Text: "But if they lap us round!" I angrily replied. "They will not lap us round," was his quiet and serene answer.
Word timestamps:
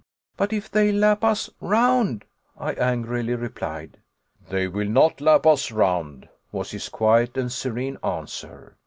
"But 0.35 0.51
if 0.51 0.71
they 0.71 0.91
lap 0.91 1.23
us 1.23 1.47
round!" 1.59 2.25
I 2.57 2.71
angrily 2.73 3.35
replied. 3.35 3.99
"They 4.49 4.67
will 4.67 4.89
not 4.89 5.21
lap 5.21 5.45
us 5.45 5.71
round," 5.71 6.27
was 6.51 6.71
his 6.71 6.89
quiet 6.89 7.37
and 7.37 7.51
serene 7.51 7.99
answer. 8.03 8.77